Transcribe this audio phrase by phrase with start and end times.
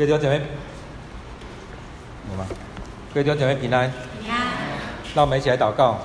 [0.00, 0.40] 各位弟兄姐妹，
[2.30, 2.46] 有吗？
[3.12, 3.92] 各位弟兄姐妹平安。
[4.22, 4.40] 平安。
[5.14, 5.98] 让我们一起来祷告。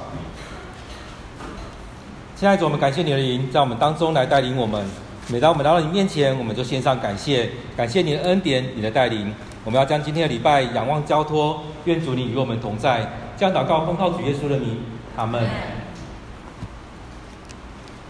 [2.35, 4.85] 亲爱的主，我们感谢你的灵在我们当中来带领我们。
[5.29, 9.33] 每当我们来到你面前，我们就献上感谢，感谢你的恩典，你的带领。
[9.63, 13.09] 我们要将今天的礼拜仰望交托，愿主你与我们同在。
[13.37, 14.77] 这样祷告，奉靠主耶稣的名，
[15.15, 15.41] 阿门。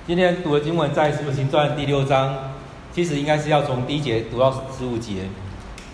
[0.08, 2.36] 今天读的经文在《使徒行传》第六章，
[2.92, 5.30] 其实应该是要从第一节读到十五节，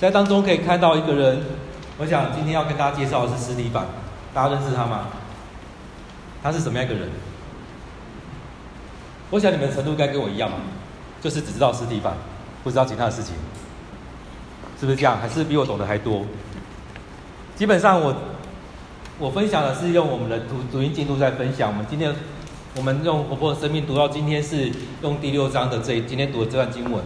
[0.02, 1.44] 在当中可以看到一个人。
[2.00, 3.86] 我想今天要跟大家介绍的是司提反，
[4.34, 5.10] 大家认识他吗？
[6.42, 7.08] 他是什么样一个人？
[9.30, 10.58] 我想你们的程度该跟我一样嘛，
[11.22, 12.16] 就是只知道司提反，
[12.64, 13.36] 不知道其他的事情，
[14.80, 15.20] 是不是这样？
[15.22, 16.26] 还是比我懂得还多？
[17.56, 18.16] 基本上我
[19.20, 22.12] 我分享的是用我们的读读音进度在分享，我们今天。
[22.74, 24.72] 我们用活泼的生命读到今天是
[25.02, 27.04] 用第六章的这今天读的这段经文，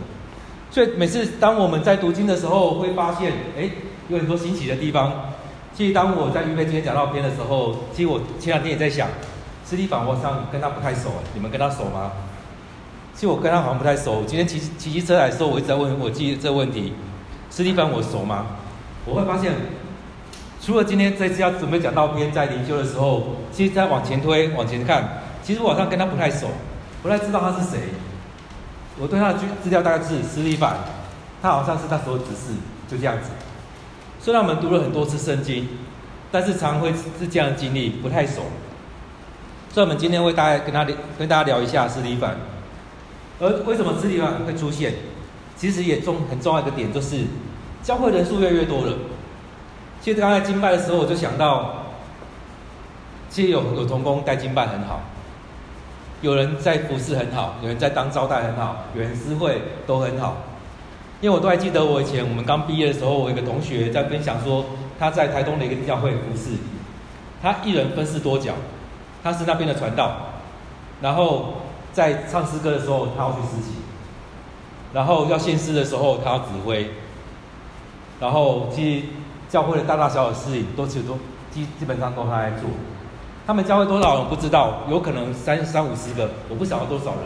[0.71, 3.69] 所以每次当我们在读经的时候，会发现哎
[4.09, 5.33] 有很多新奇的地方。
[5.73, 9.09] 其实当我在预备今天讲道篇的时候，其实我前两天也在想，
[9.65, 12.11] 司提反我好像跟他不太熟，你们跟他熟吗？
[13.13, 14.23] 其实我跟他好像不太熟。
[14.25, 16.93] 今天骑骑机车来的时候，我一直在问我自己这个问题：
[17.49, 18.45] 司提反我熟吗？
[19.05, 19.53] 我会发现，
[20.61, 25.21] 除了今天这次要准备讲道篇在灵修的时候，其实再往前推往前看。
[25.43, 26.47] 其实我好像跟他不太熟，
[27.03, 27.79] 不太知道他是谁。
[28.99, 30.77] 我对他的资料大概是司提反，
[31.41, 32.53] 他好像是那时候执事，
[32.87, 33.29] 就这样子。
[34.19, 35.67] 虽然我们读了很多次圣经，
[36.31, 38.43] 但是常会是这样的经历，不太熟。
[39.71, 40.85] 所以，我们今天为大家跟他
[41.19, 42.37] 跟大家聊一下司提反。
[43.39, 44.93] 而为什么司提反会出现？
[45.57, 47.25] 其实也重很重要一个点就是，
[47.83, 48.93] 教会人数越来越多了。
[50.01, 51.85] 其实刚才敬拜的时候，我就想到，
[53.29, 55.01] 其实有有同工带敬拜很好。
[56.25, 60.37] 有人在服侍很好，有人在当招待很好，有人私会都很好。
[61.21, 64.65] 因为我都还记得我以前我们刚毕业的时候，我一个同学在分享说，
[64.97, 66.57] 他在台东的一个教会服侍，
[67.43, 68.53] 他一人分饰多角，
[69.23, 70.15] 他是那边的传道，
[70.99, 71.57] 然后
[71.93, 73.75] 在唱诗歌的时候他要去司琴，
[74.93, 76.89] 然后要献诗的时候他要指挥，
[78.19, 79.05] 然后其实
[79.47, 81.19] 教会的大大小小事情都其实都
[81.51, 82.67] 基基本上都他来做。
[83.47, 87.19] 他们教会多少人不知道，有可能三三五十个，我不晓得多少人。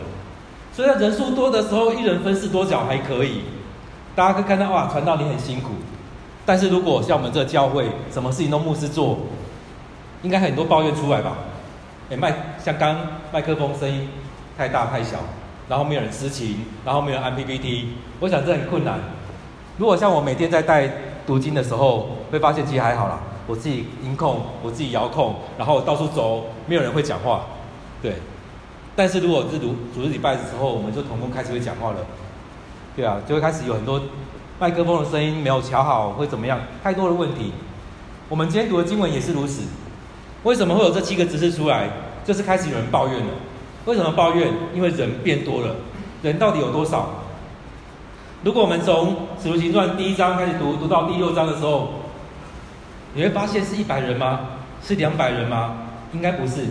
[0.74, 3.42] 所以在人数多的时候，一人分饰多角还可以。
[4.16, 5.70] 大家可以看到哇，传道你很辛苦。
[6.46, 9.18] 但是如果像我们这个教会，什么事情都牧师做，
[10.24, 11.38] 应该很多抱怨出来吧？
[12.10, 12.98] 哎，麦像刚
[13.32, 14.10] 麦克风声音
[14.58, 15.18] 太大太小，
[15.70, 19.00] 然后没有人司琴，然后没有人按 PPT，我想这很困难。
[19.78, 20.90] 如果像我每天在带
[21.26, 23.20] 读经的时候，会发现其实还好啦。
[23.50, 27.46] 我自己音控，我自己遥控，然后到处走，没有人会讲话，
[28.00, 28.14] 对。
[28.96, 31.98] 但是如果是主主日礼拜的时候，我们就同工开始会讲话了，
[32.96, 34.00] 对啊，就会开始有很多
[34.60, 36.60] 麦克风的声音没有调好，会怎么样？
[36.84, 37.52] 太多的问题。
[38.28, 39.64] 我们今天读的经文也是如此。
[40.44, 41.90] 为什么会有这七个执事出来？
[42.24, 43.34] 就是开始有人抱怨了。
[43.86, 44.54] 为什么抱怨？
[44.76, 45.76] 因为人变多了。
[46.22, 47.10] 人到底有多少？
[48.44, 51.94] 如果我们从使徒行传第一章开始读，读到第六章的时候。
[53.14, 54.40] 你会发现是一百人吗？
[54.84, 55.76] 是两百人吗？
[56.14, 56.66] 应该不是。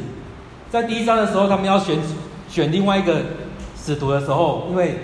[0.70, 1.98] 在第一章的时候，他们要选
[2.48, 3.20] 选另外一个
[3.76, 4.98] 使徒的时候，因为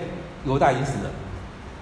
[0.45, 1.09] 犹大已经死了，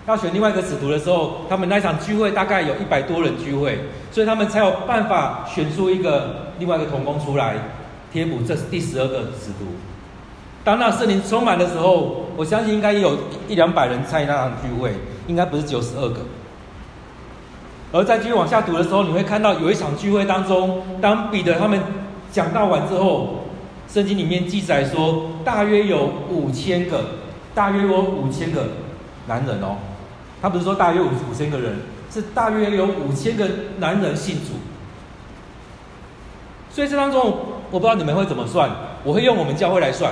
[0.08, 3.80] 要选另外一个使徒的时候，他们那场聚会大概有一百多人聚会，
[4.12, 7.56] 所以他们才有办法选出一个另外一个同工出来
[8.12, 9.66] 贴补，这是第十二个使徒。
[10.64, 13.18] 当那圣灵充满的时候，我相信应该有
[13.50, 14.94] 一两百人参与那场聚会，
[15.28, 16.22] 应该不是只有十二个。
[17.94, 21.80] 而在继续往下读的时候，你会看到有一场聚会当中，当彼得他们
[22.32, 23.46] 讲道完之后，
[23.88, 27.06] 圣经里面记载说，大约有五千个，
[27.54, 28.66] 大约有五千个
[29.28, 29.78] 男人哦。
[30.42, 31.76] 他不是说大约五五千个人，
[32.12, 34.54] 是大约有五千个男人信主。
[36.72, 37.38] 所以这当中，
[37.70, 38.72] 我不知道你们会怎么算，
[39.04, 40.12] 我会用我们教会来算，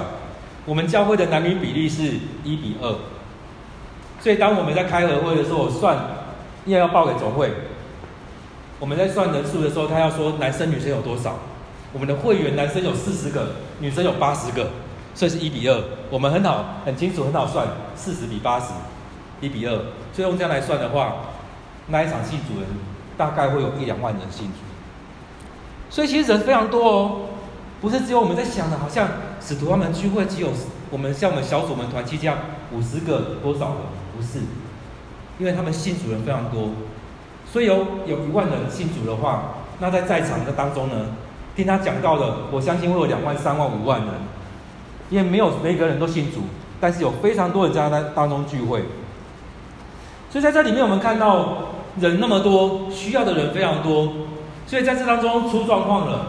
[0.66, 2.03] 我们教会的男女比例是
[2.44, 2.96] 一比二。
[4.19, 5.98] 所以当我们在开合会的时候，我算，
[6.66, 7.50] 因为要报给总会。
[8.81, 11.36] 我们在算人数的时候，他要说男生女生有多少？
[11.94, 14.72] 我们的会员男生有四十个，女生有八十个，
[15.13, 15.83] 所以是一比二。
[16.10, 18.74] 我们很好，很清楚，很好算，四十比八十，
[19.39, 19.72] 一比二。
[20.12, 21.13] 所以用这样来算的话，
[21.89, 22.68] 那一场信主人
[23.16, 24.54] 大概会有一两万人信主。
[25.92, 27.22] 所以其实人非常多哦，
[27.81, 29.07] 不是只有我们在想的，好像
[29.39, 30.50] 使徒他们聚会只有
[30.89, 32.36] 我们像我们小组、们团契这样
[32.72, 33.78] 五十个多少人，
[34.18, 34.39] 不是，
[35.38, 36.72] 因为他们信主人非常多。
[37.51, 40.95] 所以有有一万人信主的话，那在在场的当中呢，
[41.56, 44.09] 听他讲到的，我相信会有两万、三万、五万人，
[45.09, 46.44] 因为没有每个人都信主，
[46.80, 48.83] 但是有非常多人在他当中聚会。
[50.30, 54.13] 所以在这里面，我们看到人那么多，需要的人非常多，
[54.65, 56.27] 所以在这当中出状况了，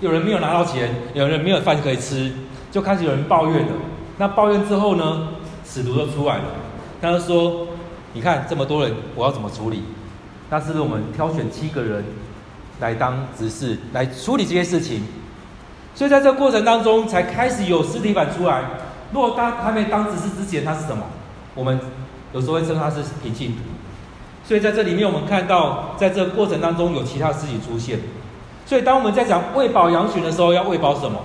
[0.00, 2.32] 有人没有拿到钱，有人没有饭可以吃，
[2.70, 3.72] 就开始有人抱怨了。
[4.16, 5.28] 那抱怨之后呢，
[5.66, 6.44] 使徒就出来了，
[7.02, 7.66] 他就说
[8.14, 9.82] ：“你看这么多人，我要怎么处理？
[10.52, 12.04] 那是我们挑选七个人
[12.78, 15.02] 来当执事，来处理这些事情？”
[15.96, 18.62] 所以在这过程当中，才开始有尸体板出来。
[19.12, 21.04] 如果他还没当执事之前，他是什么？
[21.54, 21.80] 我们
[22.34, 23.62] 有时候会称他是平信徒。
[24.44, 27.98] 所以在这里面，我们看到，在这个过程当中有其他事情出现。
[28.66, 31.18] 所以当我们在讲喂饱羊群的时候，要喂饱什么？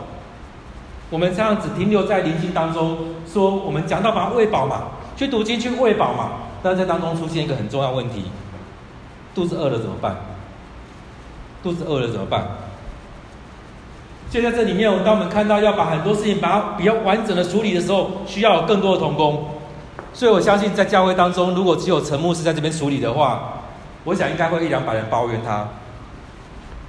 [1.10, 2.98] 我们这样子停留在灵性当中，
[3.30, 4.84] 说我们讲到把它喂饱嘛，
[5.18, 6.32] 去读经去喂饱嘛。
[6.64, 8.24] 那在当中出现一个很重要问题：
[9.38, 10.16] 肚子饿了怎么办？
[11.62, 12.48] 肚子饿了怎么办？
[14.32, 19.46] 就在这里面，当我们看到要把很多事情把它比较完整的处理的时候，需要有更多的同工。
[20.12, 23.62] 所以我相信，在教会当中，如果只有陈牧师在这边处理的话，
[24.06, 25.68] 我想应该会一两百人抱怨他。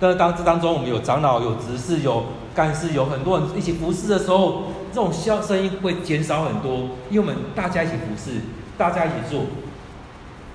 [0.01, 2.25] 但是当这当中，我们有长老、有执事、有
[2.55, 6.73] 干事，有很多人一起服侍的时候，这种笑声音会减少很多，
[7.11, 8.41] 因为我们大家一起服侍，
[8.79, 9.43] 大家一起做。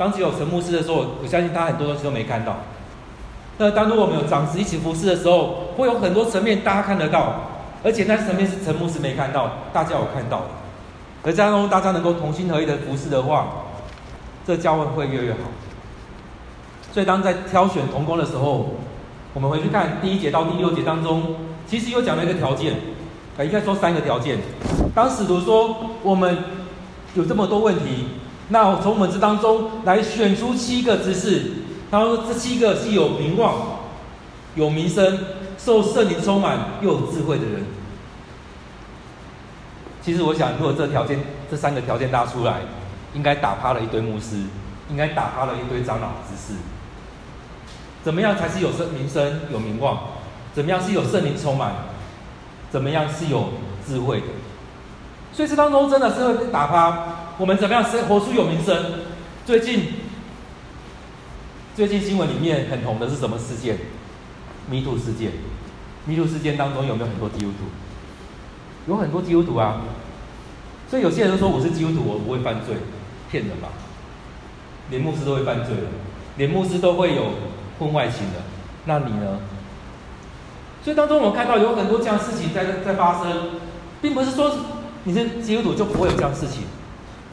[0.03, 2.57] 当只有陈牧师的时候，我相信他很多东西都没看到。
[3.57, 7.35] 那当如果我们有长子一起服侍的时候，会有很多层面大家看得到，
[7.85, 10.41] 而且那层面是陈牧师没看到，大家有看到。
[11.23, 13.47] 而这样中大家能够同心合意的服侍的话，
[14.45, 15.38] 这教会会越越好。
[16.91, 18.71] 所以当在挑选同工的时候，
[19.33, 22.73] 我们回去看第一节到第六节当中，其实又讲了一个条件，
[23.39, 24.39] 应该说三个条件。
[24.94, 26.39] 当使徒说我们
[27.13, 28.07] 有这么多问题，
[28.50, 31.51] 那从我们这当中来选出七个执事。
[31.92, 33.54] 他说：“这七个是有名望、
[34.56, 35.19] 有名声、
[35.60, 37.63] 受圣灵充满又有智慧的人。
[40.01, 41.19] 其实我想，如果这条件、
[41.51, 42.62] 这三个条件拉出来，
[43.13, 44.38] 应该打趴了一堆牧师，
[44.90, 46.60] 应该打趴了一堆长老执事。
[48.04, 50.00] 怎么样才是有圣名声、有名望？
[50.56, 51.74] 怎么样是有圣灵充满？
[52.72, 53.50] 怎么样是有
[53.88, 54.25] 智慧的？
[55.31, 57.22] 所以这当中真的是会被打趴。
[57.38, 58.75] 我们怎么样生活出有名声？
[59.45, 59.85] 最近。”
[61.75, 63.80] 最近新闻里面很红的是什么事件
[64.69, 65.31] 迷途事件。
[66.06, 68.91] 迷途事件当中有没有很多基督徒？
[68.91, 69.81] 有很多基督徒啊。
[70.88, 72.75] 所以有些人说我是基督徒，我不会犯罪，
[73.31, 73.69] 骗人吧？
[74.91, 75.83] 连牧师都会犯罪的，
[76.38, 77.31] 连牧师都会有
[77.80, 78.44] 婚外情的，
[78.85, 79.39] 那你呢？
[80.83, 83.50] 所以当中我们看到有很多这样事情在在发生，
[84.00, 84.56] 并不是说
[85.06, 86.65] 你是基督徒就不会有这样事情，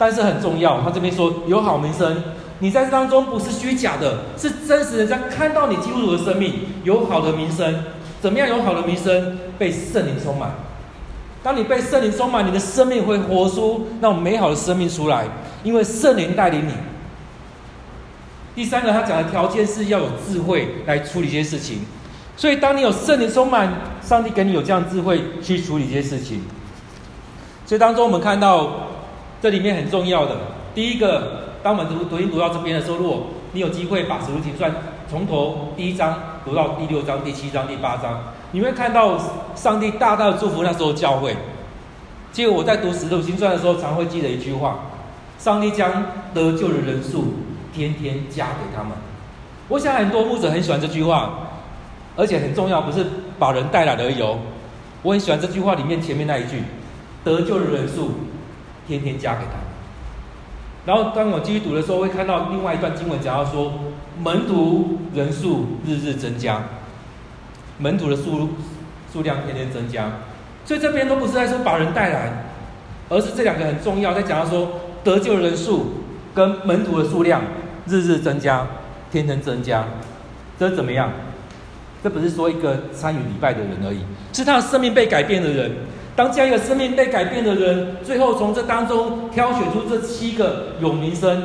[0.00, 0.80] 但是很重要。
[0.80, 2.22] 他这边说有好名声。
[2.60, 6.54] 你在这当中不是虚假的，是真实的，在看到你基督徒的生命
[6.84, 7.84] 有好的名声。
[8.22, 9.38] 怎么样有好的名声？
[9.58, 10.52] 被圣灵充满。
[11.42, 15.26] 当你被圣灵充满，你的生命会活出那种美好的生命出来，
[15.62, 16.72] 因为圣灵带领你。
[18.54, 21.80] 第三个，他讲的条件是要有智慧来处理这些事情。
[22.36, 26.42] 所以，当你有圣灵充满，上帝给你有这样智慧去处理这些事情。
[27.64, 28.89] 所以当中我们看到
[29.40, 30.36] 这里面很重要的
[30.74, 31.40] 第一个。
[31.62, 34.70] 当我们读读经读到这边的时候，如果你有机会把《使徒行传》
[35.10, 38.18] 从头第一章读到第六章、第七章、第八章，
[38.52, 39.18] 你会看到
[39.54, 41.36] 上帝大大的祝福那时候教会。
[42.32, 44.78] 结果我在读《使徒行传》的时候，常会记得一句话：
[45.38, 46.02] 上帝将
[46.32, 47.34] 得救的人数
[47.74, 48.92] 天天加给他们。
[49.68, 51.30] 我想很多牧者很喜欢这句话，
[52.16, 53.04] 而且很重要，不是
[53.38, 54.38] 把人带来而已哦。
[55.02, 56.62] 我很喜欢这句话里面前面那一句：
[57.22, 58.12] 得救的人数
[58.90, 59.52] 天天加给他。
[60.84, 63.72] 然后，当我继续读的时候，会看到另外一段经文，讲到说，
[64.18, 66.62] 门徒人数日日增加，
[67.78, 68.50] 门徒的数
[69.12, 70.10] 数量天天增加。
[70.64, 72.46] 所以这边都不是在说把人带来，
[73.08, 75.92] 而是这两个很重要，在讲到说得救人数
[76.34, 77.42] 跟门徒的数量
[77.86, 78.66] 日日增加，
[79.12, 79.84] 天天增加。
[80.58, 81.12] 这怎么样？
[82.02, 84.00] 这不是说一个参与礼拜的人而已，
[84.32, 85.70] 是他的生命被改变的人。
[86.20, 91.44] 当这样一个生命被改变的人，最后从这当中挑选出这七个有名声、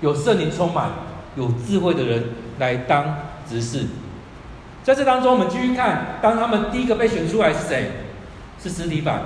[0.00, 0.90] 有圣灵充满、
[1.36, 2.24] 有智慧的人
[2.58, 3.84] 来当执事。
[4.82, 7.88] 在这当中，我们继续看，当他们第一个被选出来是谁？
[8.60, 9.22] 是司提反。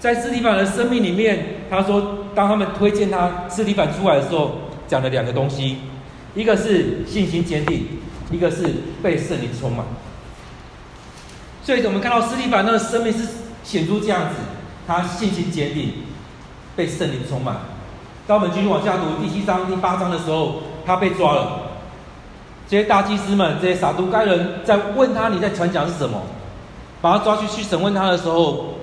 [0.00, 5.76] 在司提反的生命里面，他说，当他们推荐他司提反出来的时候，讲了两个东西，
[6.34, 7.86] 一个是信心坚定，
[8.32, 8.68] 一个是
[9.00, 9.86] 被圣灵充满。
[11.62, 13.43] 所以，我们看到司提反那个生命是。
[13.64, 14.36] 显出这样子，
[14.86, 15.94] 他信心坚定，
[16.76, 17.56] 被圣灵充满。
[18.26, 21.60] 当我们继续往下读第七章、第八章的时候，他被抓了。
[22.68, 26.22] 这些大祭司们、这些撒都该人在问他：“你在传讲是什么？”
[27.02, 28.76] 把他抓去去审问他的时候，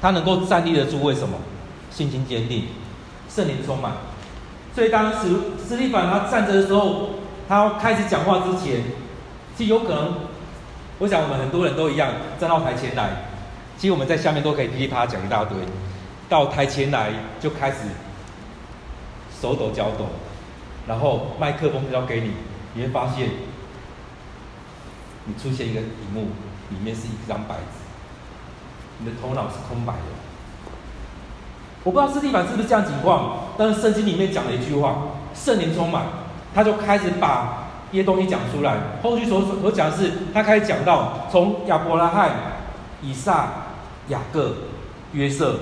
[0.00, 1.36] 他能够站立得住，为什么？
[1.90, 2.64] 信心坚定，
[3.28, 3.92] 圣灵充满。
[4.74, 5.28] 所以当时
[5.66, 7.10] 司提反他站着的时候，
[7.48, 8.84] 他要开始讲话之前，
[9.56, 10.14] 其实有可能，
[10.98, 13.24] 我想我们很多人都一样，站到台前来，
[13.78, 15.56] 其实我们在下面都可以噼里啪啦讲一大堆，
[16.28, 17.76] 到台前来就开始
[19.40, 20.06] 手抖脚抖，
[20.86, 22.32] 然后麦克风交给你，
[22.74, 23.28] 你会发现，
[25.24, 26.28] 你出现一个荧幕，
[26.70, 27.78] 里面是一张白纸，
[28.98, 30.00] 你的头脑是空白的。
[31.84, 34.96] 我不知道司提反是不是这样情况，但是圣经里面讲了一句话：
[35.34, 36.04] 圣灵充满，
[36.54, 38.74] 他就开始把一些东西讲出来。
[39.02, 42.30] 后续所所讲的是，他开始讲到从亚伯拉罕、
[43.06, 43.48] 以撒、
[44.08, 44.56] 雅各、
[45.12, 45.60] 约瑟，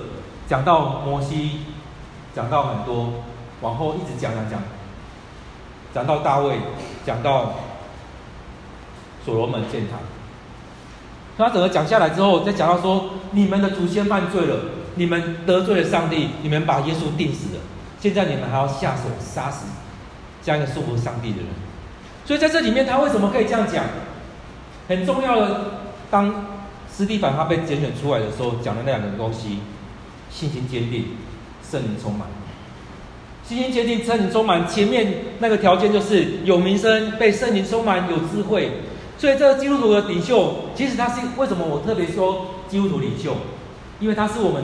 [0.49, 1.61] 讲到摩西，
[2.35, 3.13] 讲到很多，
[3.61, 4.63] 往后一直讲讲讲，
[5.95, 6.59] 讲到大卫，
[7.05, 7.53] 讲到
[9.25, 9.99] 所罗门建堂。
[11.37, 14.57] 他整个讲下来之后，再讲到说，你们的祖先犯罪了。
[14.97, 17.61] 你们得罪了上帝，你们把耶稣钉死了。
[17.99, 19.67] 现在你们还要下手杀死
[20.41, 21.47] 这样一个束缚上帝的人。
[22.25, 23.85] 所以在这里面，他为什么可以这样讲？
[24.87, 25.61] 很重要的，
[26.13, 26.44] 当
[26.97, 29.59] 斯蒂凡他被拣选出来的时候，讲的那两个东西：
[30.31, 31.07] 信心坚定，
[31.69, 32.29] 圣灵充满。
[33.43, 34.69] 信心坚定，圣灵充满。
[34.69, 38.83] 前面那个条件就是有名声，被圣灵充满，有智慧。
[39.19, 43.39] 所以这个基督徒的领袖，其实他是为什么我特别说基督徒领袖？
[43.99, 44.63] 因为他是我们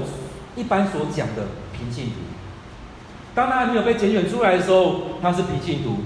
[0.54, 2.12] 一般所讲的平信徒。
[3.34, 5.96] 当他还没有被拣选出来的时候，他是平信徒。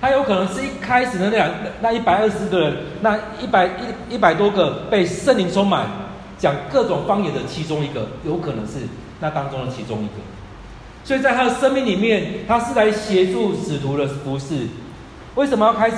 [0.00, 5.86] 他有可能是一开始的那两那一百二十个人，那一百一一百多个被圣灵充满，
[6.38, 8.72] 讲各种方言的其中一个，有可能是
[9.20, 10.14] 那当中的其中一个。
[11.04, 14.66] 所以在他的生命里面，他是来协助使徒的服侍。
[15.34, 15.96] 为什么要开始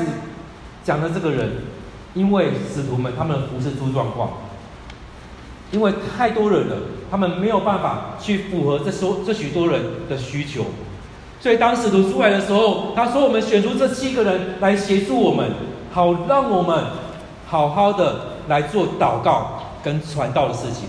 [0.85, 1.51] 讲的这个人？
[2.15, 4.31] 因为使徒们他们的服侍出状况。
[5.73, 6.77] 因为太多人了，
[7.11, 10.65] 他们没有办法去符合这说这许多人的需求，
[11.41, 15.51] 所以当使徒出来的时候，他说：“我们选出这七个人来协助我们，
[15.93, 16.85] 好让我们
[17.47, 18.17] 好好的
[18.49, 20.89] 来做祷告跟传道的事情。”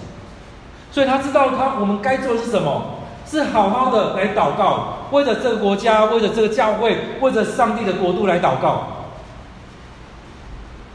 [0.91, 2.81] 所以他知道他我们该做的是什么，
[3.29, 8.87] 是好好的来祷告，为了这个国家，为了这个教会，为了上帝的国度来祷告，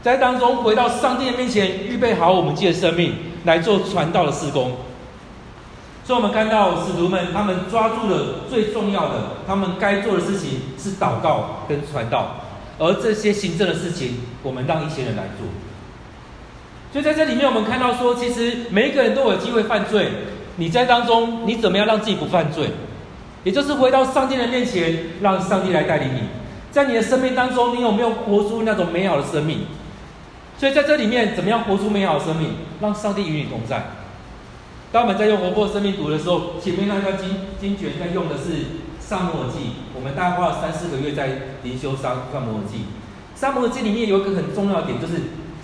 [0.01, 3.13] 在当中回到上帝的面前，预备好我们自己的生命。
[3.45, 4.71] 来做传道的事工，
[6.05, 9.15] 所以我们看到使徒们，他们抓住了最重要的，
[9.47, 12.35] 他们该做的事情是祷告跟传道，
[12.77, 15.47] 而这些行政的事情，我们让一些人来做。
[16.91, 20.09] 所以在这里面，我们看到说，其实每一个人都有机会犯罪，
[20.57, 22.69] 你在当中，你怎么样让自己不犯罪？
[23.45, 26.19] 也就是回到上帝的面前，让上帝来带领你，
[26.69, 29.65] 在你的生命当中，你有没有活出那种美好的生命？
[30.57, 32.49] 所以在这里面，怎么样活出美好的生命，
[32.81, 33.83] 让上帝与你同在？
[34.93, 38.51] 当我们在用活泼生命读的时候，前面那段经经卷在用的是
[38.99, 39.57] 《撒母耳记》，
[39.95, 42.77] 我们大概花了三四个月在灵修《撒撒母耳记》。
[43.33, 45.13] 《撒母耳记》里面有一个很重要的点，就是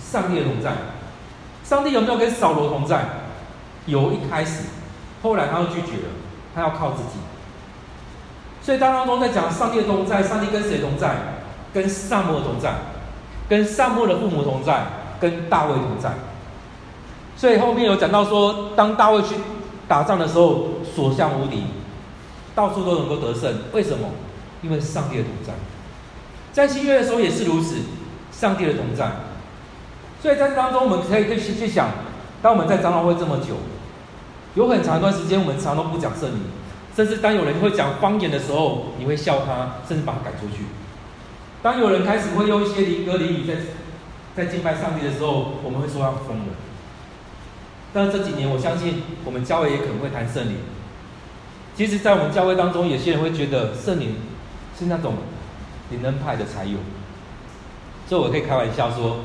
[0.00, 0.72] 上帝的同在。
[1.62, 3.04] 上帝有没有跟扫罗同在？
[3.86, 4.64] 有，一开始，
[5.22, 6.10] 后来他又拒绝了，
[6.52, 7.20] 他要靠自己。
[8.60, 11.14] 所以当当中在讲上帝的同在，上帝跟谁同在？
[11.72, 12.74] 跟撒母耳同在。
[13.48, 14.86] 跟撒母耳的父母同在，
[15.20, 16.10] 跟大卫同在，
[17.40, 19.34] 所以后面有讲到说，当大卫去
[19.88, 21.62] 打仗的时候，所向无敌，
[22.54, 23.60] 到处都能够得胜。
[23.72, 24.10] 为什么？
[24.60, 25.54] 因为上帝的同在。
[26.52, 27.76] 在新约的时候也是如此，
[28.30, 29.10] 上帝的同在。
[30.20, 31.88] 所以在这当中，我们可以可以去去想，
[32.42, 33.54] 当我们在长老会这么久，
[34.54, 36.40] 有很长一段时间，我们常常都不讲圣灵，
[36.94, 40.64] 甚至当有人会讲方言的时候，你会笑他，甚至把他赶出去。
[41.62, 43.54] 当有人开始会用一些灵歌灵语在
[44.36, 46.52] 在敬拜上帝的时候，我们会说他疯了。
[47.92, 50.56] 但是这几年，我相信我们教会也可能会谈圣灵。
[51.74, 54.16] 其实，在我们教会当中，有些人会觉得圣灵
[54.78, 55.14] 是那种
[55.90, 56.78] 灵恩派的才有。
[58.06, 59.20] 所以我可以开玩笑说，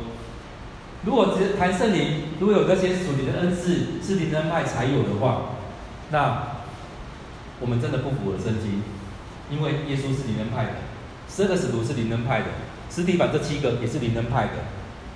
[1.04, 5.56] 如果只谈圣灵，如果有这些属灵的恩赐是灵恩派才有的话，
[6.12, 6.44] 那
[7.60, 8.82] 我们真的不符合圣经，
[9.52, 10.72] 因为耶稣是灵恩派的。
[11.28, 12.46] 十二个使徒是灵恩派的，
[12.90, 14.52] 司提反这七个也是灵恩派的。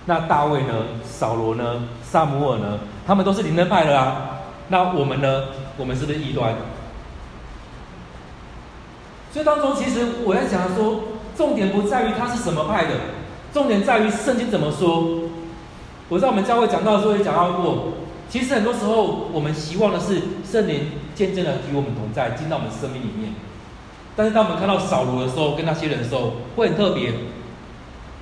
[0.05, 0.85] 那大卫呢？
[1.05, 1.87] 扫罗呢？
[2.03, 2.79] 撒母耳呢？
[3.09, 4.37] 他们都是灵恩派的啊。
[4.67, 5.45] 那我们呢？
[5.77, 6.53] 我们是不是异端？
[9.33, 12.91] 所以当中，其实我在讲说，重点不在于他是什么派的，
[13.51, 15.21] 重点在于圣经怎么说。
[16.07, 17.93] 我在我们教会讲到的时候也讲到过，
[18.29, 23.33] 其实很多时候我们希望的是圣灵渐渐的与我们同在，进到我们生命里面。
[24.15, 27.11] 但是当我们看到扫罗的时候，跟那些人的时候，会很特别。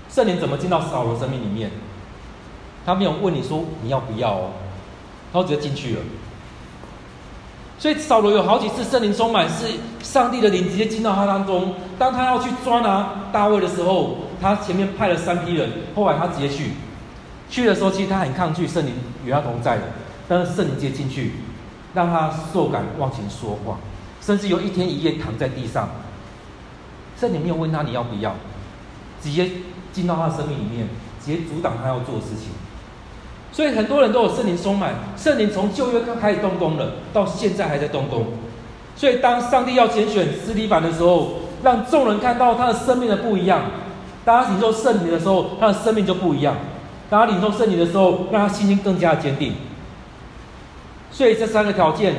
[0.10, 1.72] 圣灵怎么进到扫罗生命里面？
[2.86, 4.50] 他没有问你说你要不要哦，
[5.32, 6.02] 他直接进去了。
[7.80, 9.66] 所以扫罗有好几次圣灵充满，是
[10.02, 11.76] 上帝的灵直接进到他当中。
[12.00, 16.72] 当他要去抓拿大卫的时候，他前面派了三批人，后来他直接去。
[17.50, 18.94] 去的时候，其实他很抗拒圣灵
[19.24, 19.84] 与他同在的，
[20.28, 21.34] 但是圣灵直接进去，
[21.94, 23.78] 让他受感忘情说话，
[24.22, 25.90] 甚至有一天一夜躺在地上。
[27.20, 28.36] 圣灵没有问他你要不要，
[29.22, 29.50] 直接
[29.94, 30.88] 进到他的生命里面，
[31.24, 32.50] 直接阻挡他要做的事情。
[33.58, 38.24] 所以很多人都有圣灵充满，圣灵从旧约刚开始动工了，到现在还在动工。
[38.96, 43.64] 所以当上帝要拣选司提反的时候，让众人看到他的生命的不一样。
[44.24, 46.56] 当他领受圣灵的时候，他的生命就不一样。
[47.10, 49.56] 当他领受圣灵的时候，让他信心更加的坚定。
[51.12, 52.14] 所以这三个条件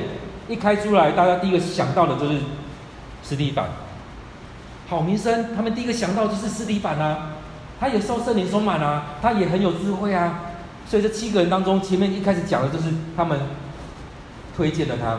[0.49, 2.40] 一开出来，大家第一个想到的就是
[3.23, 3.64] 司提反，
[4.88, 5.54] 好名声。
[5.54, 7.28] 他们第一个想到就是司提反啊，
[7.78, 10.40] 他也受圣灵充满啊，他也很有智慧啊。
[10.88, 13.38] 所以这七个人当中，前面一开始讲的就是他们
[14.57, 15.18] 推荐了他，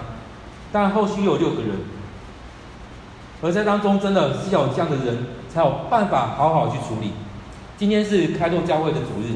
[0.71, 1.71] 但后续又有六个人，
[3.43, 7.11] 而在当中真的是要有这样的人才有办法好好去处理。
[7.77, 9.35] 今天是开拓教会的主日，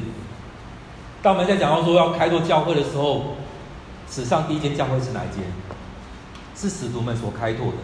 [1.21, 3.35] 当我们在讲到说要开拓教会的时候，
[4.09, 5.43] 史上第一间教会是哪一间？
[6.55, 7.77] 是使徒们所开拓的。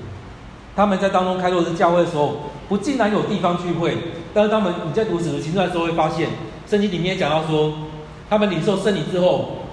[0.76, 3.96] 他们在当中开拓这教会的时候，不竟然有地方聚会，
[4.34, 6.30] 但是他们你在读使徒行传的时候会发现，
[6.68, 7.89] 圣经里面讲到说。
[8.30, 9.66] 他们领受圣礼之后，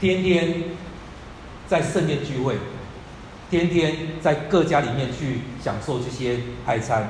[0.00, 0.62] 天天
[1.66, 2.56] 在圣殿聚会，
[3.50, 7.08] 天天在各家里面去享受这些派餐。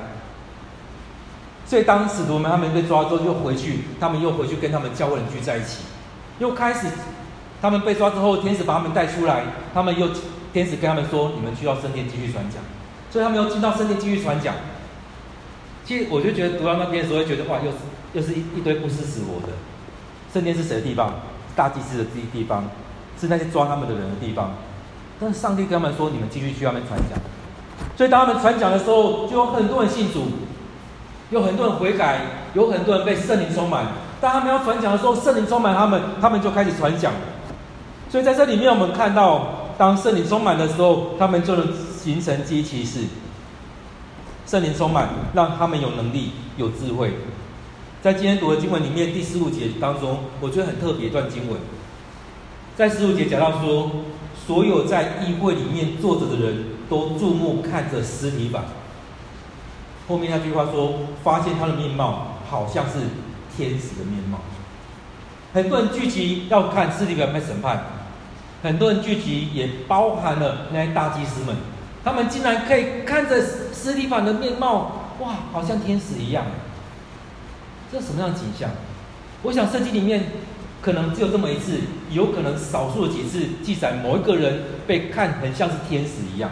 [1.65, 5.83] 所以当使徒们他们被抓之后，又回去，他们又回去跟他们教会人聚在一起，
[6.39, 6.87] 又开始
[7.61, 10.09] 他们被抓之后，天使把他们带出来，他们又
[10.51, 12.61] 天使跟他们说：“你们去到圣殿继续传讲。”
[13.11, 14.55] 所以他们又进到圣殿继续传讲。
[15.85, 17.77] 其实我就觉得读到那边的时候，会觉得哇，又是
[18.13, 19.53] 又是一一堆不识死活的。
[20.33, 21.13] 圣殿是谁的地方？
[21.55, 22.63] 大祭司的地地方，
[23.19, 24.51] 是那些抓他们的人的地方。
[25.19, 27.19] 但是上帝跟他们说：“你们继续去外面传讲。”
[27.97, 30.27] 所以当他们传讲的时候，就有很多人信主，
[31.29, 32.21] 有很多人悔改，
[32.53, 33.87] 有很多人被圣灵充满。
[34.21, 37.11] 当他们要传讲的时候，圣灵充满他们，他们就开始传讲。
[38.09, 43.05] 所以在这里面，我们看到，当圣灵充满的时候，他们就能行神迹奇事。
[44.45, 47.13] 圣灵充满，让他们有能力、有智慧。
[48.01, 51.59] 在今天读的经文里面，第十五节当中，我觉得很特别一段经文。
[52.77, 53.91] 在十五节讲到说，
[54.47, 58.63] 所有在议会里面坐着的人都注目看着司提反。
[60.07, 62.99] 后面那句话说，发现他的面貌好像是
[63.53, 64.39] 天使的面貌。
[65.53, 67.83] 很多人聚集要看司提反被审判，
[68.63, 71.53] 很多人聚集也包含了那些大祭司们，
[72.05, 76.45] 他们竟然可以看着司提反的面貌，哇，好像天使一样。
[77.91, 78.69] 这是什么样的景象？
[79.41, 80.31] 我想圣经里面
[80.81, 81.79] 可能只有这么一次，
[82.11, 86.51] 有可能少数的几次记载某一个人被看很像是天使一样。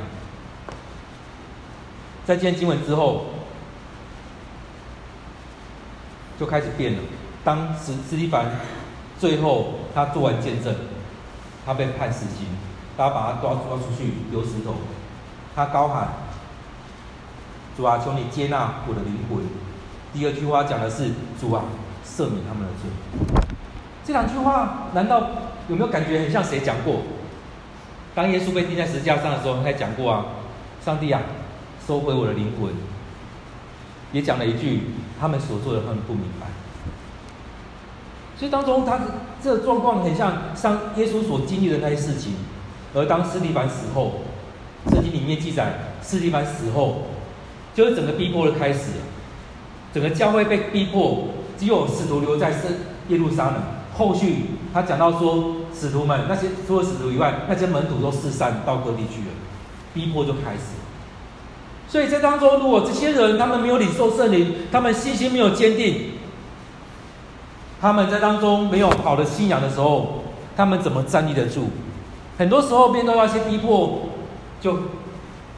[2.25, 3.25] 在今天经文之后，
[6.39, 6.99] 就开始变了。
[7.43, 8.45] 当时司蒂凡
[9.19, 10.73] 最后他做完见证，
[11.65, 12.47] 他被判死刑，
[12.95, 14.75] 大家把他抓抓出去丢石头，
[15.55, 16.09] 他高喊
[17.77, 19.45] ：“主啊，求你接纳我的灵魂。”
[20.17, 21.65] 第二句话讲的是主啊，
[22.03, 22.89] 赦免他们的罪。
[24.03, 25.29] 这两句话难道
[25.69, 27.01] 有没有感觉很像谁讲过？
[28.15, 30.25] 当耶稣被钉在十字架上的时候，他也讲过啊，
[30.83, 31.21] 上帝啊，
[31.85, 32.73] 收回我的灵魂。
[34.11, 34.85] 也讲了一句，
[35.19, 36.47] 他们所做的他们不明白。
[38.39, 38.99] 所以当中他
[39.39, 42.33] 这个状况很像上耶稣所经历的那些事情。
[42.95, 44.21] 而当司提反死后，
[44.89, 47.03] 圣经里面记载，司提反死后，
[47.75, 48.93] 就是整个逼迫的开始。
[49.97, 52.69] 整个教会被逼迫，只有使徒留在圣
[53.07, 53.55] 耶路撒冷。
[53.97, 59.33] 后续他讲到说，使徒们那些除了使徒以外，那些门徒都四散到各地去了，
[59.95, 60.77] 逼迫就开始。
[61.87, 66.11] 所以在当中，如果这些人他们没有领受圣灵，他们信心没有坚定，
[67.81, 71.69] 他们在当中没有好的信仰的时候，他们怎么站立得住？
[72.37, 74.09] 很多时候面对那些逼迫，
[74.61, 74.77] 就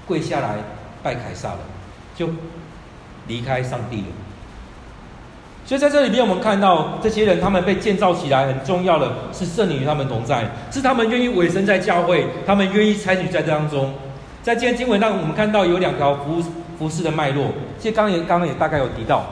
[0.07, 0.59] 跪下来
[1.03, 1.59] 拜凯撒了，
[2.15, 2.29] 就
[3.27, 4.07] 离开上帝了。
[5.69, 13.93] 所以在这里面，我们看到这些人，他们被建造起来，很重要的是圣灵与他们同在，是他们愿意委身在教会，他们愿意参与在这当中。
[14.41, 16.43] 在今天经文让我们看到有两条服
[16.79, 17.49] 服事的脉络。
[17.77, 19.23] 其实刚也刚刚也大概有提到，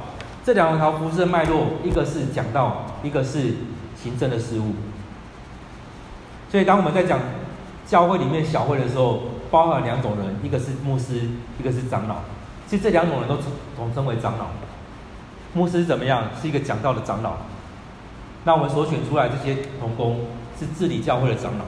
[0.45, 3.55] 这两条服事的脉络，一个是讲道，一个是
[3.99, 4.75] 行政的事务。
[6.51, 7.19] 所以当我们在讲
[7.87, 11.15] 教会里面小会的时候，包含两种人，一个是牧师，
[11.59, 12.17] 一个是长老。
[12.67, 13.37] 其实这两种人都
[13.75, 14.45] 统称为长老。
[15.57, 16.25] 牧师怎么样？
[16.39, 17.33] 是一个讲道的长老。
[18.43, 20.19] 那我们所选出来这些同工
[20.59, 21.65] 是治理教会的长老。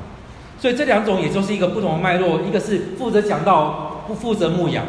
[0.59, 4.83] 所以这两种也就是一个不同的脉络，一个是负责讲道，不负责牧养；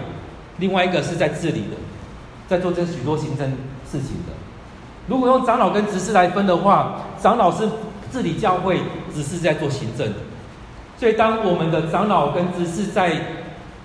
[0.58, 1.76] 另外一个是在治理的，
[2.46, 3.50] 在做这许多行政
[3.90, 4.34] 事情的。
[5.06, 7.66] 如果用长老跟执事来分的话，长老是
[8.12, 8.80] 治理教会，
[9.14, 10.12] 执事在做行政。
[10.98, 13.12] 所以当我们的长老跟执事在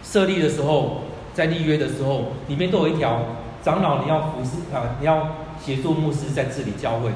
[0.03, 3.21] 设立的时候，在立约的时候，里面都有一条：
[3.65, 5.27] 长老你要服侍啊，你要
[5.59, 7.09] 协助牧师在治理教会；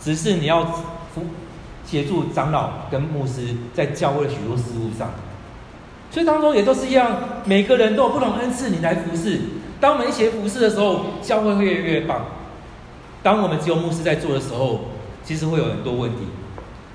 [0.00, 1.24] 只是你要服
[1.84, 5.10] 协助长老跟牧师在教会的许多事务上。
[6.12, 9.40] 所以当中也都是一样，每个人都有不同恩赐，你来服侍。
[9.80, 12.26] 当我们一起服侍的时候，教会会越来越棒。
[13.20, 14.82] 当我们只有牧师在做的时候，
[15.24, 16.18] 其实会有很多问题。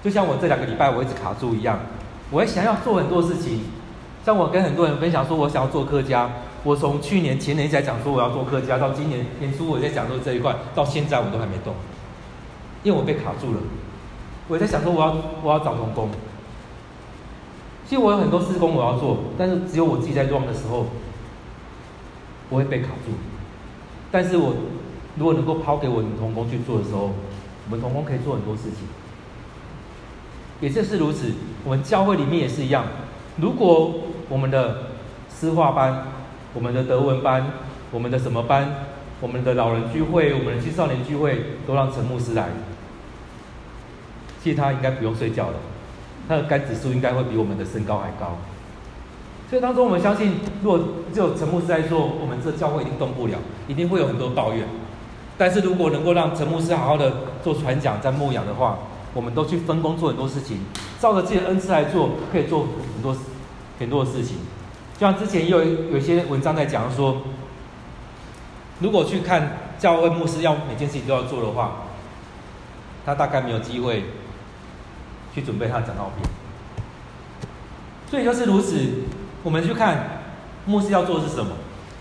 [0.02, 1.78] 就像我这两个礼拜我一直卡住一样，
[2.32, 3.66] 我也想要做很多事情。
[4.26, 6.30] 像我跟很多人分享说，我想要做客家。
[6.63, 11.73] 我从去年前年在讲说我要做客家，到今年年初我在讲说这一块，到现在我都还没动，
[12.84, 13.60] 因为我被卡住了。
[14.47, 16.10] 我在想说我要我要找同工。
[17.88, 20.88] 其实我有很多事工我要做，但是只有我自己在装的时候，
[22.49, 23.13] 我会被卡住。
[24.12, 24.56] 但是我。
[25.15, 27.12] 如果能够抛给我们同工去做的时候，
[27.65, 28.80] 我们同工可以做很多事情。
[30.60, 32.84] 也正是如此，我们教会里面也是一样。
[33.38, 33.93] 如果
[34.28, 34.88] 我们的
[35.30, 36.08] 诗画班、
[36.54, 37.52] 我们的德文班、
[37.92, 38.86] 我们的什么班、
[39.20, 42.50] 我们的老人聚会、我们的青少年聚会，都让陈牧师来，
[44.44, 45.56] 其实他应该不用睡觉了，
[46.28, 48.38] 他的肝指数应该会比我们的身高还高。
[49.50, 50.80] 所以当中，我们相信，如果
[51.13, 53.38] 只有陈牧师在做，我们这教会一定动不了，
[53.68, 54.68] 一定会有很多抱怨。
[55.38, 57.12] 但是如果能够让陈牧师好好的
[57.44, 58.78] 做传讲、在牧养的话，
[59.13, 60.58] 我们都去分工做很多事情，
[61.00, 63.16] 照着自己的恩赐来做，可以做很多
[63.80, 64.38] 很多的事情。
[65.04, 65.62] 像之前也有
[65.92, 67.18] 有些文章在讲说，
[68.80, 71.74] 如果去看教会牧师要每件事情都要做的话，
[73.06, 74.06] 他大概没有机会
[75.36, 76.26] 去准备他的讲道片。
[78.10, 78.78] 所以就是如此，
[79.44, 80.22] 我们去看
[80.66, 81.52] 牧师要做的是什么，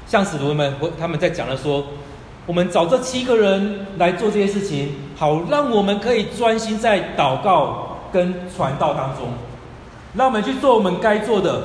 [0.06, 1.84] 像使徒们他们在讲的说。
[2.44, 9.28] 我们找这七个人来做这些事情，好让我们可以专心在祷告跟传道当中，
[10.14, 11.62] 让我们去做我们该做的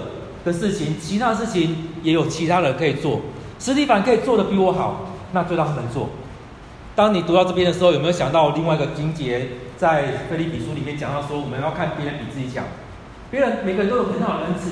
[0.47, 3.19] 的事情，其他事情也有其他人可以做。
[3.59, 6.07] 司提反可以做得比我好，那就让他们做。
[6.95, 12.63] 当你读到这边的时候，有没有想到另外一个经节，在腓立比书里面讲到说，我们要看别人比自己强，
[13.29, 14.71] 别人每个人都有很好的恩赐。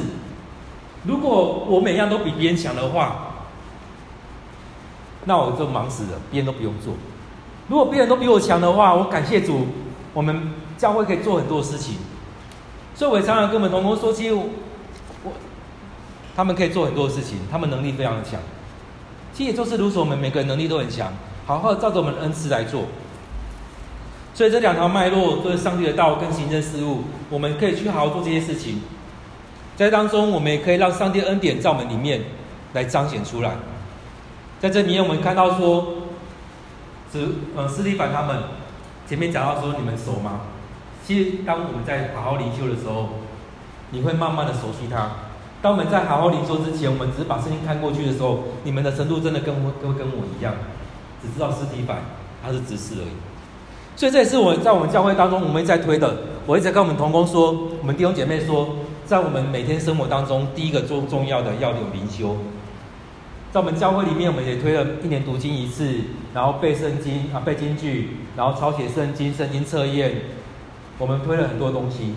[1.03, 3.33] 如果我每样都比别人强的话，
[5.25, 6.93] 那我就忙死了，别人都不用做。
[7.67, 9.67] 如果别人都比我强的话，我感谢主，
[10.13, 11.95] 我们教会可以做很多事情。
[12.93, 14.35] 所以我常常跟我们同工说，其实，
[16.35, 18.39] 他们可以做很多事情，他们能力非常的强。
[19.33, 21.13] 其实也就是如此，我们每个人能力都很强，
[21.45, 22.85] 好好照着我们的恩赐来做。
[24.33, 28.81] 所以这两条脉络都是上帝的道跟行政事务，我们可以去好好做这些事情。
[29.77, 32.21] 在当中，我们也可以让上帝恩典在我们里面
[32.73, 33.51] 来彰显出来。
[34.59, 35.95] 在这里面，我们看到说，
[37.11, 38.43] 只呃，司提反他们
[39.07, 40.41] 前面讲到说，你们熟吗？
[41.05, 43.09] 其实，当我们在好好灵修的时候，
[43.91, 45.11] 你会慢慢的熟悉他。
[45.65, 49.51] 当我们在好好灵修之前，我们只是把圣经看过去的时候，你们的程度真的跟
[49.81, 50.53] 跟跟我一样，
[51.19, 52.01] 只知道司提反
[52.43, 53.15] 他是执事而已。
[53.95, 56.17] 所以这也是我在我们教会当中，我们一直在推的。
[56.45, 57.51] 我一直跟我们同工说，
[57.81, 58.75] 我们弟兄姐妹说，
[59.07, 62.37] 在我们每天生活当中，第一个重重要的要有灵修。
[63.51, 65.95] 在我们教会里面，我们也推了一年读经一次，
[66.35, 70.13] 然后背圣经啊，背经句，然后抄写圣经、圣经测验。
[70.99, 72.13] 我们推了很多东西。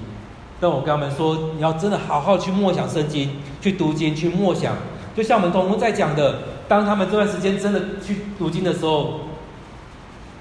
[0.60, 4.74] 但我跟他们说，你要真的好好去默想圣经，去读经，去默想。
[5.16, 9.20] 就像我们同工在讲的，当他们这段时间真的去读经的时候，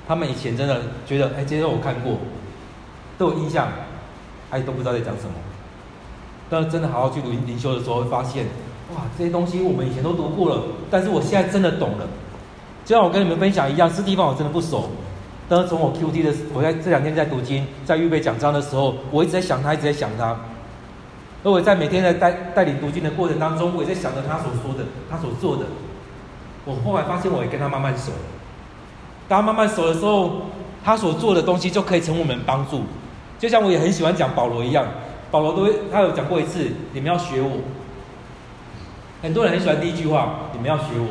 [0.08, 2.18] 他们以前真的觉得，哎，这些我看过，
[3.18, 3.68] 都有印象，
[4.50, 5.32] 哎，都不知道在讲什么。
[6.50, 8.46] 但是真的好好去读灵修的时候，会发现。
[8.96, 12.08] 哇，这些东西我们以前都读过了，但是我现在真的懂了。
[12.86, 14.90] 就像我跟你们分享一样，这地方我真的不熟。
[15.50, 20.36] 但是从我 QT 的，我在这两天在读经，在预备讲章的时候，我一直在想他，一直在想他。
[21.44, 25.66] 而我在每天在带带领读经的过程当中，我也在想着他所说的，他所做的。
[26.66, 28.12] 我后来发现，我也跟他慢慢熟。
[29.30, 30.48] 当他慢慢熟的时候，
[30.84, 32.82] 他所做的东西就可以成为我们帮助。
[33.40, 34.86] 就像我也很喜欢讲保罗一样，
[35.32, 37.60] 保罗都，他有讲过一次，你们要学我。
[39.22, 41.08] 很多人很喜欢第一句话，你们要学我。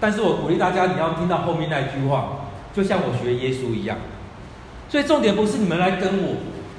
[0.00, 2.28] 但是我鼓励大家，你要听到后面那一句话，
[2.76, 3.96] 就像我学耶稣一样。
[4.90, 6.34] 所以重点不是你们来跟我，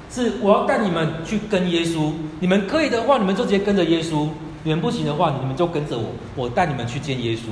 [0.08, 2.12] 是我要带你们去跟耶稣。
[2.40, 4.28] 你们可以的话，你们就直接跟着耶稣；
[4.62, 7.48] 你们不行的话，你们就跟着我，我带你们去见耶稣。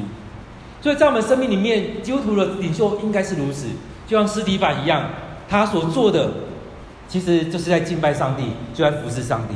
[0.80, 3.66] 所以在我们生命里面，基督徒的领袖应该是如此，
[4.06, 5.10] 就像司提凡一样，
[5.48, 6.30] 他所做的，
[7.08, 9.54] 其实就是在敬拜上帝，就在服侍上帝。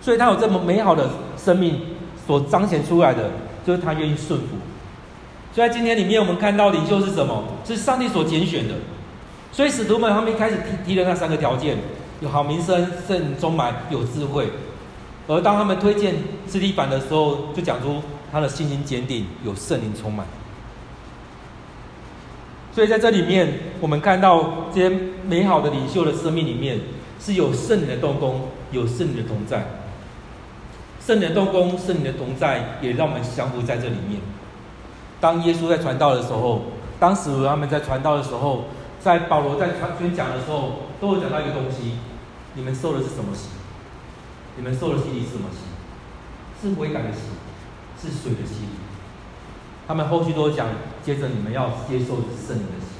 [0.00, 1.80] 所以他有这么美好的生命
[2.26, 3.30] 所彰显出来的，
[3.66, 4.46] 就是他愿意顺服。
[5.56, 7.42] 所以在今天里面，我们看到领袖是什么？
[7.64, 8.74] 是上帝所拣选的。
[9.50, 11.78] 所以使徒们他们一开始提提了那三个条件：
[12.20, 14.50] 有好名声、圣灵充满、有智慧。
[15.26, 16.14] 而当他们推荐
[16.46, 20.26] 司提反的时候，就讲出他的信心坚定，有圣灵充满。
[22.74, 26.80] 所以在这里面，我们看到这些美好的领袖的生命里面，
[27.18, 29.64] 是有圣灵的动工，有圣灵的同在。
[31.00, 34.20] 圣灵的动工，圣灵的同在，也让我们降服在这里面。
[35.20, 36.62] 当耶稣在传道的时候，
[36.98, 38.64] 当时他们在传道的时候，
[39.00, 41.98] 在保罗在传宣讲的时候，都会讲到一个东西：
[42.54, 43.48] 你们受的是什么洗？
[44.56, 45.58] 你们受的洗礼是什么洗？
[46.60, 47.20] 是悔改的洗，
[48.00, 48.68] 是水的洗礼。
[49.86, 50.66] 他们后续都讲，
[51.04, 52.96] 接着你们要接受圣灵的洗，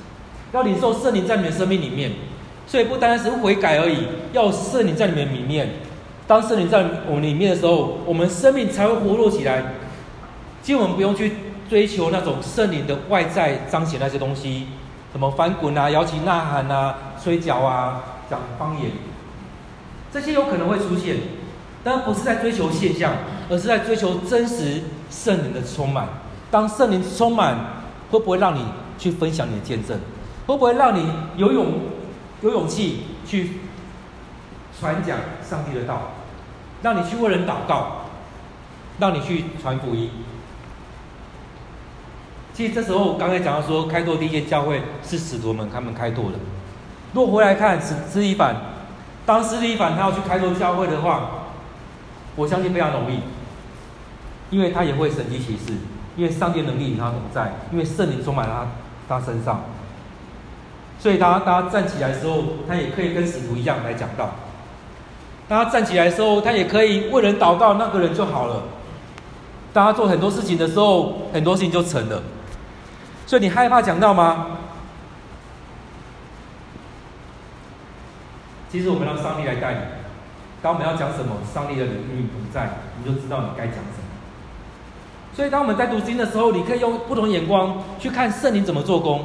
[0.53, 2.13] 要领受圣灵在你们生命里面。
[2.67, 5.71] 所以不单单是悔改而已，要圣灵在你们里面。
[6.27, 9.75] 当圣灵在我们里面的时候，我们生命才会活络起来。
[10.63, 11.33] 其实我们不用去
[11.69, 14.69] 追求那种圣灵的外在彰显那些东西，
[15.13, 18.91] 什么翻滚啊、摇旗呐喊啊、吹角啊、讲方言，
[20.13, 21.17] 这些有可能会出现，
[21.83, 23.13] 但不是在追求现象，
[23.51, 26.09] 而是在追求真实圣灵的充满。
[26.51, 27.57] 当圣灵充满，
[28.11, 28.65] 会不会让你
[28.99, 29.99] 去分享你的见证？
[30.47, 31.67] 会不会让你有勇
[32.43, 33.59] 有勇气去
[34.79, 36.13] 传讲上帝的道？
[36.83, 38.03] 让你去为人祷告，
[39.01, 40.11] 让你去传福音。
[42.57, 46.39] 其实这时候我刚才讲到说，开拓第一间教会是使徒们他们开拓的。
[47.13, 48.57] 若回来看司司提反，
[49.27, 51.49] 当司提反他要去开拓教会的话，
[52.35, 53.21] 我相信非常容易，
[54.49, 55.75] 因为他也会神迹奇事。
[56.17, 58.67] 因为上帝能力与他同在，因为圣灵充满他
[59.07, 59.63] 他身上，
[60.99, 64.31] 所以当他当他站起来的时候，他也可以跟使徒一样来讲道。
[65.47, 68.63] 当他站起来的时候，他也可以为人祷告，那个人就好了。
[69.75, 72.23] 当他做很多事情的时候，很多事情就成了。
[73.27, 74.47] 所以你害怕讲道吗？
[78.71, 79.81] 其实我们让上帝来带你。
[80.63, 84.07] 当我们要讲什么，上帝的灵与你同在，你就知道你该讲什么。
[85.35, 89.25] 所以，当我们在读经的时候，你可以用不同眼光去看圣灵怎么做工。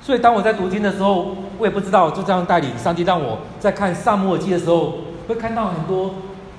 [0.00, 6.14] 所以，当我在读经的时候，我也不知道就这样带领上帝让我在看撒母耳记的时候，会看到很多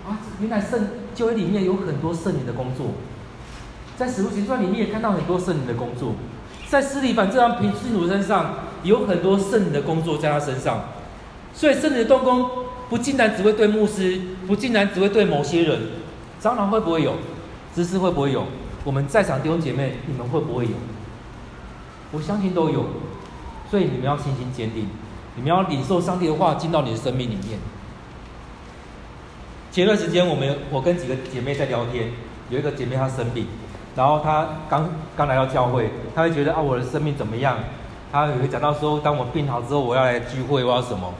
[0.08, 2.88] 啊，原来圣旧约里面有很多圣灵的工作。
[3.98, 6.14] 在使徒行传里面也看到很多圣灵的工作，
[6.68, 10.86] 在斯里凡这张平信徒身上有很多圣灵的工作在他身上。
[11.54, 12.50] 所以，圣灵的动工
[12.90, 15.80] 不竟然只会对牧师，不竟然只会对某些人，
[16.40, 17.14] 长老会不会有？
[17.74, 18.46] 知识会不会有？
[18.84, 20.72] 我们在场弟兄姐妹，你们会不会有？
[22.12, 22.86] 我相信都有，
[23.72, 24.88] 所以你们要信心坚定，
[25.36, 27.58] 你们要领受上帝的话进到你的生命里面。
[29.72, 32.12] 前段时间，我们我跟几个姐妹在聊天，
[32.50, 33.48] 有一个姐妹她生病，
[33.96, 37.58] 然后她刚刚来到教会，她会觉得啊，我的生命怎么样？
[38.12, 41.14] 她也会讲到说，当我病好之后，我要来聚会，我要什么？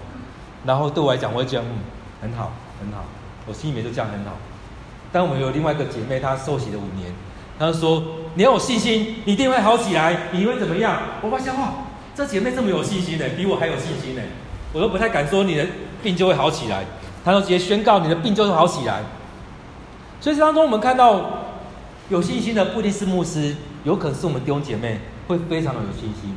[0.66, 1.78] 然后对我来讲，我会讲嗯，
[2.22, 3.04] 很好，很好，
[3.48, 4.32] 我心里面就这样很好。
[5.12, 7.14] 但我们有另外一个姐妹，她受洗了五年，
[7.58, 8.04] 她就说
[8.36, 11.70] ：“你要有信心，你一定会好起来，你会怎么样？”我发现哇，
[12.16, 14.22] 这姐妹这么有信心呢，比我还有信心呢。
[14.74, 15.66] 我都不太敢说你的
[16.04, 16.84] 病就会好起来，
[17.24, 19.02] 她就直接宣告你的病就会好起来。
[20.20, 21.22] 所以当中我们看到
[22.10, 26.36] 有信心的不一定是牧师，有可能是我们弟兄姐妹会非常的有信心，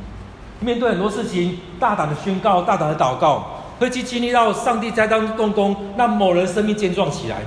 [0.59, 7.41] 面对很多事情大胆的宣告，大胆的祷告，会去经历到上帝在当中动工，让某人生命健壮起来。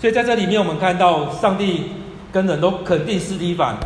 [0.00, 1.90] 所以在这里面，我们看到上帝
[2.30, 3.76] 跟人都肯定司提反，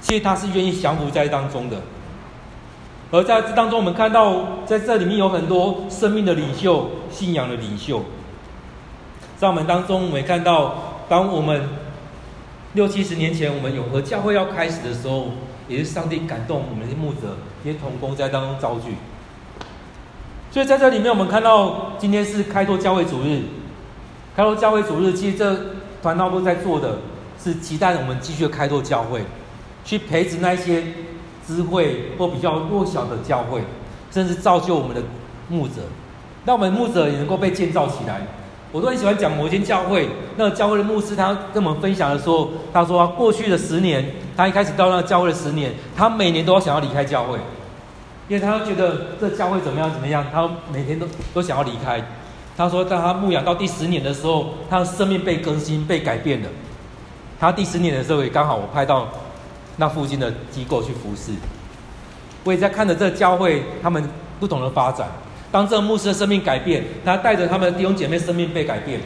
[0.00, 1.76] 其实他是愿意降服在当中的。
[3.10, 8.02] 而在这当中，我们看到在这里面有很多生命的领袖、信仰的领袖。
[9.36, 10.74] 在我们当中，我们也看到，
[11.08, 11.68] 当我们
[12.78, 15.30] 六七十年前我们永和教会要开始的时候，
[15.66, 18.94] 也是上帝感动我们的牧者，也同工在当中造句。
[20.52, 23.42] 所以在这里面，我们看到今天是开拓教会主日。
[24.36, 25.56] 开拓教会主日，其实这
[26.00, 26.98] 团道部在做的
[27.42, 29.22] 是期待我们继续开拓教会，
[29.84, 30.84] 去培植那些
[31.44, 33.60] 智慧或比较弱小的教会，
[34.12, 35.02] 甚至造就我们的
[35.48, 35.82] 牧者，
[36.46, 38.22] 让我们牧者也能够被建造起来。
[38.70, 44.04] 我都很喜欢讲某间教会，那个教会的牧师他跟我们分享的时候，他说啊过去的十年，
[44.36, 47.38] 他一开始到那个教会的十年，他每年都要想要离开教会，
[48.28, 52.02] 因为他觉得这教会怎么样怎么样，他每天都都想要离开。
[52.56, 56.48] 他说，当他牧养到第十年的时候，他的生命被更新、被改变了。
[57.40, 59.08] 他第十年的时候，也刚好我派到
[59.76, 61.32] 那附近的机构去服侍。
[62.44, 64.02] 我也在看着这教会他们
[64.40, 65.08] 不同的发展。
[65.50, 69.00] 当这个牧师的生命改变，他带着他们的弟兄姐妹生命被改变，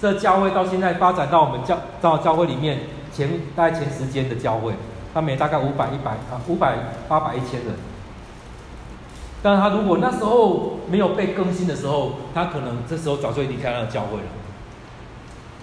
[0.00, 2.80] 这教会到现在发展到我们教到教会里面
[3.14, 4.72] 前大概前十间的教会，
[5.12, 6.74] 他每大概五百一百啊五百
[7.08, 7.74] 八百一千人。
[9.42, 14.24] 但是他如果那时候没有被更新的时候，他可能这时候早就离开那个教会了。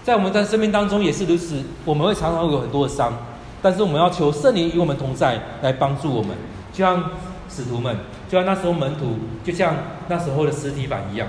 [0.04, 3.12] 在我们在生命当中也是如此，我们会常常有很多的伤，
[3.60, 6.36] 但是我们要求圣灵与我们同在，来帮助我们，
[6.72, 7.02] 就像
[7.48, 7.96] 使徒们。
[8.30, 9.74] 就像那时候门徒，就像
[10.06, 11.26] 那时候的实体版一样，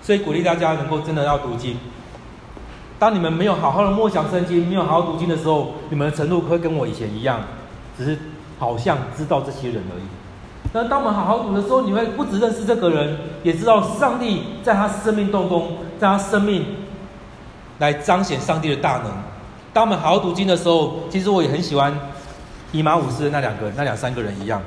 [0.00, 1.76] 所以鼓励大家能够真的要读经。
[2.96, 7.40] 当你们没有好好的默想圣经，没有好好读经的时候，你们的程度会跟我以前一样，
[7.96, 8.16] 只是
[8.60, 10.02] 好像知道这些人而已。
[10.72, 16.64] 那当我们好好读的时候，你会不只认识这个人，也知道上帝在他生命动工，在他生命
[17.78, 19.10] 来彰显上帝的大能。
[19.72, 21.92] 当我们好好读经的时候，其实我也很喜欢。
[22.72, 24.60] 以马忤斯的那两个、那两三个人一样，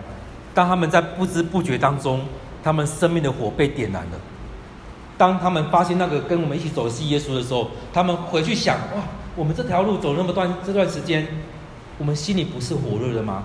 [0.54, 2.22] 当他们在不知不觉当中，
[2.64, 4.18] 他们生命的火被点燃了。
[5.18, 9.04] 当他们发现那个跟我们一起走的是耶稣的时候，他们回去想：哇，
[9.36, 11.28] 我们这条路走那么段这段时间，
[12.00, 13.44] 我们心里不是火热的吗？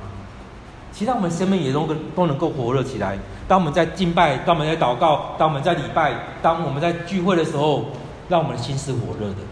[0.91, 3.19] 其实我们生命也都跟都能够火热起来。
[3.47, 7.85] 当我们在敬拜，当我们在祷告，当我们在礼拜，当我们在聚会的时候，
[8.31, 9.43] 让我们的心是火热的；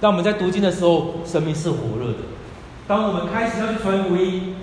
[0.00, 2.18] 当我们在读经的时候，生命是火热的。
[2.88, 4.56] 当我们开始要去传福音，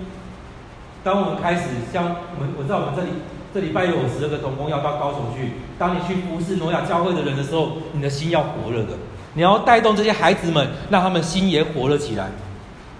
[1.04, 1.62] 当我们开始
[1.92, 3.08] 像我们，我知道我们这里
[3.54, 5.52] 这礼拜有十二个同工要到高雄去。
[5.78, 8.94] 当你去服侍挪亚教会的人的时候，你的心要火热的，
[9.34, 12.28] 你要带动这些孩子们，让他们心也火热起来。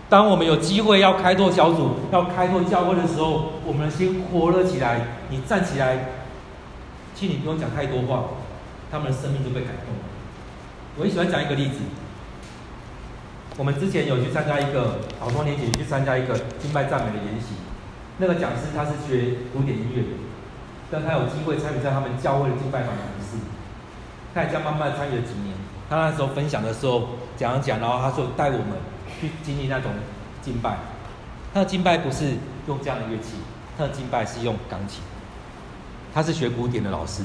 [0.08, 6.10] 当我们有机会要开拓小组、要开拓教会的时候，我们的心火热起来，你站起来，
[7.16, 8.26] 请你不用讲太多话，
[8.92, 10.00] 他们的生命就被感动了。
[10.96, 11.80] 我很喜欢讲一个例子。
[13.56, 17.54] 我们之前有去参加一个好多年前去参加一个敬拜赞美的研习，
[18.18, 20.08] 那个讲师他是学古典音乐的，
[20.90, 23.38] 但他有机会参与在他们教会的敬拜团仪式，
[24.34, 25.56] 他也这样慢慢参与了几年。
[25.88, 28.76] 他那时候分享的时候讲讲，然后他说带我们
[29.18, 29.92] 去经历那种
[30.42, 30.76] 敬拜。
[31.54, 32.34] 他的敬拜不是
[32.68, 33.36] 用这样的乐器，
[33.78, 35.02] 他的敬拜是用钢琴。
[36.12, 37.22] 他是学古典的老师。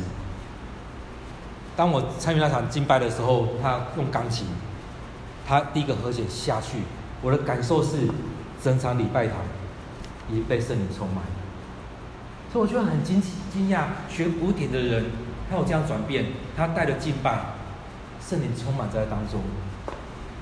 [1.75, 4.47] 当我参与那场敬拜的时候，他用钢琴。
[5.47, 6.79] 他第一个和弦下去，
[7.21, 8.07] 我的感受是，
[8.63, 9.37] 整场礼拜堂
[10.29, 11.23] 已经被圣灵充满。
[12.51, 15.05] 所以我觉得很惊奇惊讶，学古典的人
[15.49, 16.25] 他有这样转变，
[16.55, 17.39] 他带着敬拜，
[18.19, 19.41] 圣灵充满在当中。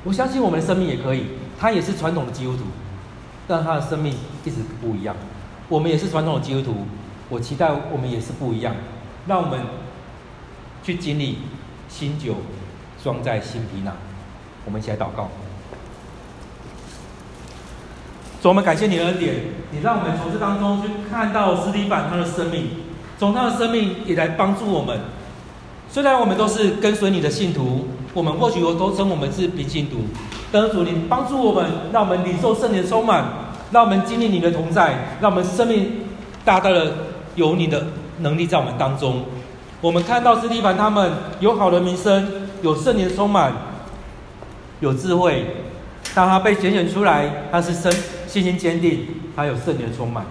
[0.03, 1.25] 我相信我们的生命也可以，
[1.59, 2.63] 他也是传统的基督徒，
[3.47, 5.15] 但他的生命一直不一样。
[5.67, 6.85] 我们也是传统的基督徒，
[7.29, 8.75] 我期待我们也是不一样。
[9.27, 9.59] 让我们
[10.81, 11.39] 去经历
[11.87, 12.37] 新酒
[13.03, 13.93] 装在新皮囊。
[14.65, 15.29] 我们一起来祷告。
[18.41, 19.35] 主，我们感谢你的恩典，
[19.71, 22.69] 你让我们从这当中去看到斯蒂凡他的生命，
[23.17, 24.97] 从他的生命也来帮助我们。
[25.89, 29.97] 虽然我们都是跟随你的信徒，我们或许都称我们是平信徒，
[30.51, 33.25] 但是主，你帮助我们，让我们领受圣灵充满，
[33.71, 36.05] 让我们经历你的同在，让我们生命
[36.45, 36.93] 大大的
[37.35, 37.87] 有你的
[38.19, 39.23] 能力在我们当中。
[39.81, 43.51] 我们看到斯蒂凡他们有好的名声，有圣灵充满。
[44.79, 45.45] 有智慧，
[46.15, 47.91] 当他被拣选出来，他是生
[48.27, 50.25] 信心坚定，他有圣灵的充满。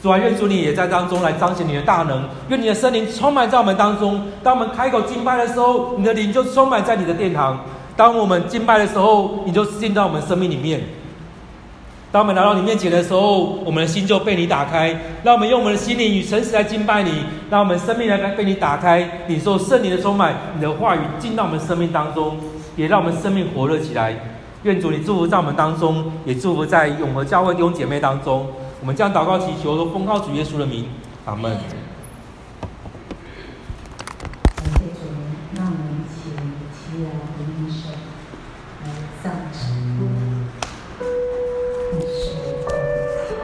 [0.00, 4.22] 主啊，愿主你也在当中来彰显你的大能，愿你的圣灵充满在我们当中。
[4.44, 7.56] 当我们开口敬拜的时候，你的灵就充满在你的殿堂；
[7.96, 10.80] 当我们敬拜的时候，你就进到我们生命里面。
[12.12, 14.96] 当我们来到你面前的时候，我们的心就被你打开。
[15.24, 22.36] 让我们用我们的心灵与诚实来敬拜你，让我们生命来被你打开，领受圣灵的充满，你的话语进到我们生命当中。
[22.78, 24.14] 也让我们生命火热起来，
[24.62, 28.46] 愿主你祝福在我们当中，也祝福在永和教会弟兄姐妹当中。
[28.80, 30.86] 我们将祷告祈求，都奉靠主耶稣的名，
[31.26, 31.58] 阿门。